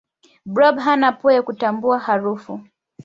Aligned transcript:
blob 0.45 0.79
hana 0.79 1.11
pua 1.11 1.33
ya 1.33 1.41
kutambua 1.41 1.99
harufu 1.99 2.61